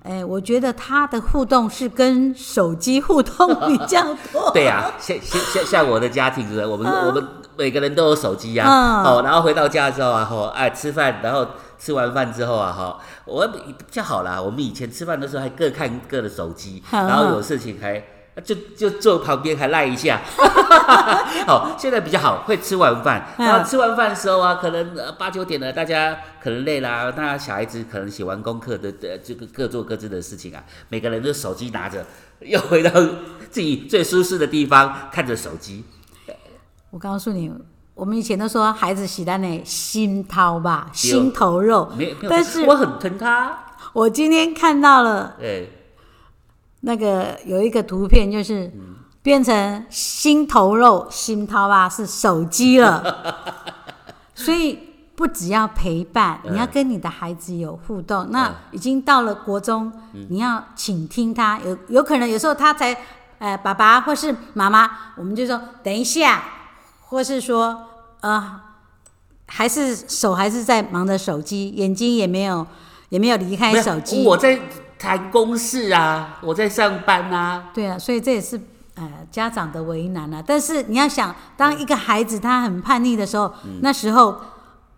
[0.04, 4.52] 哎，我觉得他的互动是跟手机互动比较多。
[4.56, 8.66] 对呀，像像像像我的家庭是，我们我们每个人都有手机呀，
[9.04, 11.48] 哦，然后回到家之后啊，后哎吃饭，然后。
[11.80, 14.42] 吃完饭之后啊，哈，我比较好啦。
[14.42, 18.02] 我们以前吃饭的时候还各看各的手机，然后有事情还
[18.42, 20.22] 就就坐旁边还赖一下。
[21.46, 32.06] 好，现在比较好，会吃完饭，然后吃完饭的时候啊，可能八九点了，大家可能累啦，那小孩子可能写完功课的，呃，这个各做各自的事情啊，每个人都手机拿着，
[32.40, 32.90] 又回到
[33.50, 35.84] 自己最舒适的地方，看着手机。
[36.92, 37.52] 我告诉你。
[37.96, 41.88] 我们以前都说孩子喜欢呢心掏吧，心头肉。
[42.28, 43.56] 但是我很疼他。
[43.94, 45.36] 我今天看到了，
[46.84, 48.72] 那个有一个图片，就是
[49.22, 53.44] 变成心头肉、心掏啊是手机了。
[54.36, 54.80] 所以
[55.16, 58.28] 不只要陪伴，你要跟你的孩子有互动。
[58.32, 59.92] 那已经到了国中，
[60.30, 61.60] 你要倾听他。
[61.66, 62.98] 有有可能有时候他才，
[63.40, 66.44] 呃，爸爸或是妈妈，我们就说等一下。
[67.06, 67.80] 或是说，
[68.22, 68.60] 呃，
[69.46, 72.66] 还是手还是在忙着手机，眼睛也没有
[73.10, 74.26] 也没有离开手机。
[74.26, 74.60] 我在
[75.04, 77.72] 谈公事啊，我在上班啊。
[77.74, 78.58] 对啊，所以这也是
[78.96, 80.42] 呃家长的为难啊。
[80.46, 84.40] 但是你要想，当一个孩子他很叛逆的时候，那时候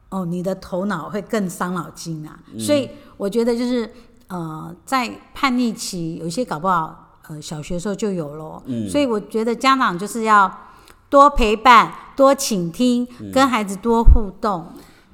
[0.10, 2.38] 哦，你的头脑会更伤脑筋啊。
[2.60, 2.88] 所以
[3.18, 3.92] 我觉得就是
[4.28, 8.62] 呃，在叛逆期，有些搞不好呃小学时候就有了。
[8.68, 8.88] 嗯。
[8.88, 10.62] 所以我觉得家长就是要。
[11.08, 14.68] 多陪伴，多倾听，跟孩子多互动。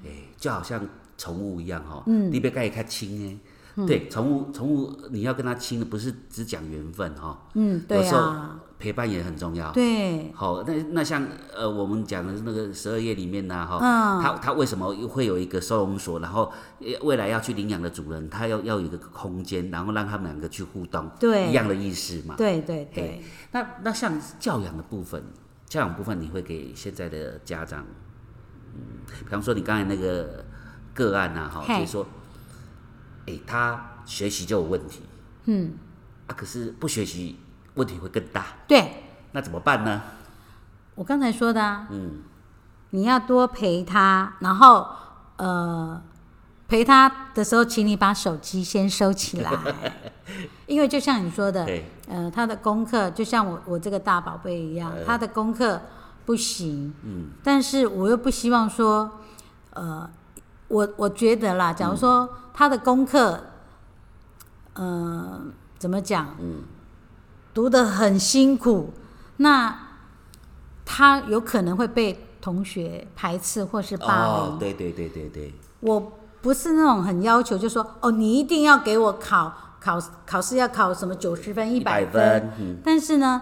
[0.04, 0.82] 哎，就好像
[1.18, 3.51] 宠物一样哈，你别跟它亲哎。
[3.88, 7.48] 对，宠物，宠物你要跟它亲的，不是只讲缘分哈。
[7.56, 8.60] 嗯，对啊。
[8.78, 9.72] 陪伴也很重要。
[9.72, 10.32] 对。
[10.34, 11.24] 好，那那像
[11.56, 16.20] 呃，我们讲的那个十二页里面呢哈，它它为什么会有一个收容所？
[16.20, 16.52] 然后
[17.02, 21.10] 未来要去领养的主人，他要要有一个空间，然后让他们两个去互动。
[21.20, 21.50] 对。
[21.50, 22.36] 一样的意思嘛。
[22.36, 23.24] 对对对。
[23.52, 25.24] 那那像教养的部分。
[25.68, 27.86] 教养部分，你会给现在的家长，
[28.74, 28.82] 嗯，
[29.24, 30.44] 比方说你刚才那个
[30.94, 32.06] 个案呐，哈，就是说，
[33.28, 35.02] 哎，他学习就有问题，
[35.46, 35.74] 嗯，
[36.28, 37.40] 啊，可是不学习
[37.76, 40.02] 问题会更大，对，那怎么办呢？
[40.96, 42.20] 我刚才说的，嗯，
[42.92, 44.88] 你要多陪他，然后，
[45.38, 46.02] 呃。
[46.68, 49.52] 陪他的时候，请你把手机先收起来，
[50.66, 51.68] 因为就像你说的，
[52.08, 55.82] 呃，他的功课就像我我这个大宝贝一样，他的功课
[56.26, 59.20] 不行，嗯，但是我又不希望说，
[59.72, 60.10] 呃，
[60.72, 63.40] 我我觉得啦，假如说他的功课，
[64.74, 65.42] 呃，
[65.78, 66.64] 怎么讲，嗯，
[67.54, 68.94] 读得很辛苦，
[69.38, 69.78] 那
[70.86, 76.14] 他有可能会被同学排斥或是霸凌，对对对对对，我。
[76.42, 82.82] 不是那种很要求，就说哦，你一定要给我考考考试要考什么九十分、一百分。
[82.84, 83.40] 但是呢，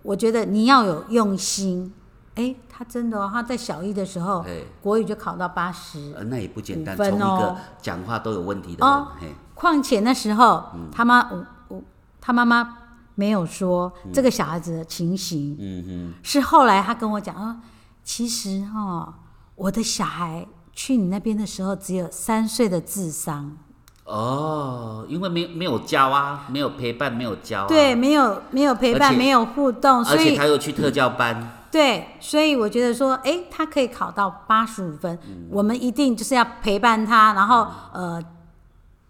[0.00, 1.92] 我觉得你要有用心。
[2.38, 4.44] 哎，他真的哦，他在小一的时候，
[4.80, 6.96] 国语就考到八十，那也不简单。
[6.96, 8.86] 从一个讲话都有问题的
[9.20, 11.82] 人，况且那时候他妈，我我
[12.20, 12.76] 他妈妈
[13.16, 15.56] 没有说这个小孩子的情形。
[15.58, 17.56] 嗯嗯，是后来他跟我讲啊，
[18.04, 19.12] 其实哦，
[19.56, 23.56] 我的小孩去你那边的时候只有三岁的智商。
[24.04, 27.66] 哦，因为没没有教啊，没有陪伴，没有教。
[27.66, 31.57] 对，没有没有陪伴，没有互动，而且他又去特教班。
[31.70, 35.18] 对，所以我觉得说，哎，他可以考到八十五分，
[35.50, 38.22] 我们一定就是要陪伴他，然后呃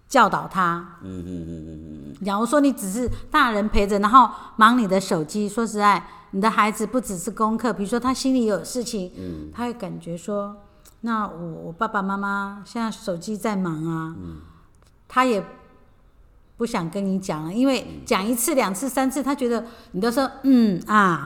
[0.09, 0.97] 教导他。
[1.03, 2.25] 嗯嗯嗯嗯嗯。
[2.25, 6.03] 假如说你只是大人陪着，然后忙你的手机，说实在，
[6.33, 10.57] 你的孩子不只是功课，比如说他心里有事情，嗯，他会感觉说，
[11.03, 14.39] 那我我爸爸妈妈现在手机在忙啊，嗯，
[15.07, 15.45] 他也
[16.57, 21.25] 不想跟你讲了，因为讲一次、两次、三次，他觉得你都说嗯啊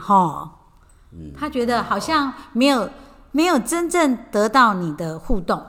[1.33, 1.39] 哈。
[1.39, 2.89] 他觉得好像没有
[3.31, 5.63] 没有真正得到你的互动。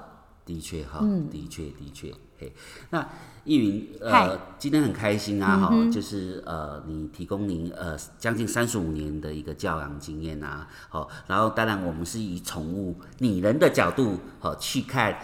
[0.45, 2.13] 的确哈，的确的确。
[2.39, 2.53] 嘿，
[2.91, 3.07] 那
[3.45, 15.17] 易云呃，今天很开心啊哈，就是呃，你提供您呃将近三十五年的一个教养经验啊，好，然后当然我们是以宠物拟人的角度好去看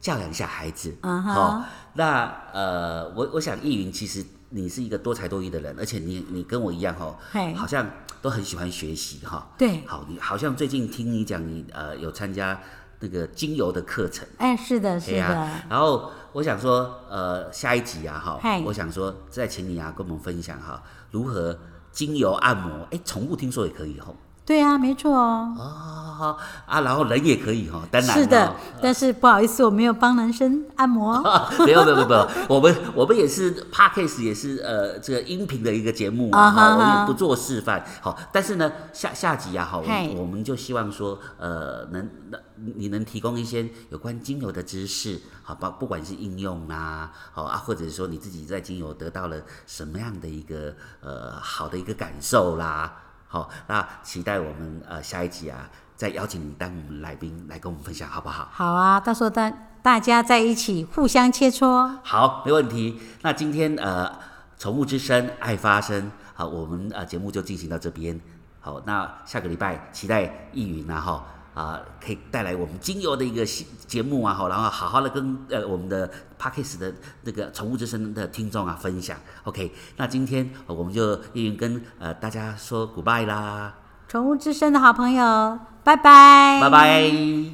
[0.00, 1.62] 教养一下孩子，好，
[1.94, 4.24] 那呃，我我想易云其实
[4.56, 7.16] 你是一个多才多艺的人，而且你你跟我一样哈，
[7.54, 7.86] 好像。
[8.22, 12.60] 都很喜欢学习哈，对，好，你好像最近听你讲，你呃有参加
[12.98, 15.50] 那个精油的课程，哎，是的，是的。
[15.68, 20.82] 然后我想说，呃，下一集啊，哈，我想说再请你啊，跟我们分享哈，
[21.12, 21.56] 如何
[21.92, 24.12] 精油按摩，哎，宠物听说也可以哈。
[24.46, 25.54] 对啊，没错哦。
[25.58, 26.36] 哦，
[26.66, 31.20] 啊，然后人也可以哈，当然是的，但是不好意思，我没有帮男生按摩。
[31.66, 37.84] 没有没有没有，我们我们也是 p a r k a s 也是呃这个音频的一个节目啊， 我们不做示范。
[38.00, 39.82] 好，但是呢下下集啊，好，
[40.16, 42.40] 我们就希望说呃能能
[42.76, 49.36] 你能提供一些有关精油的知识，好，不不管是应用啊，好啊，或者说你自己在精油得到了
[49.66, 53.02] 什么样的一个呃好的一个感受啦。
[53.36, 58.48] 好，那期待我们呃下一集啊，再邀请你当我们来宾来跟我们分享，好不好？
[58.50, 61.98] 好啊，到时候大大家在一起互相切磋。
[62.02, 62.98] 好，没问题。
[63.20, 64.10] 那今天呃，
[64.58, 68.18] 宠物之声爱发声，好，我们呃节目就进行到这边。
[68.58, 71.26] 好，那下个礼拜期待易云啊哈。
[71.56, 73.42] 啊，可以带来我们精油的一个
[73.86, 76.06] 节目啊，好，然后好好的跟呃我们的
[76.38, 76.92] p a c k e s 的
[77.22, 79.16] 那个宠物之声的听众啊分享。
[79.44, 83.72] OK，那今天我们就一云跟呃大家说 goodbye 啦。
[84.06, 87.36] 宠物之声的好朋友，拜拜，拜拜。